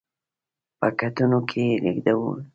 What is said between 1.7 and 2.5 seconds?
لېږدول.